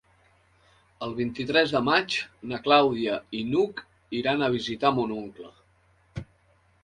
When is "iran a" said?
4.21-4.49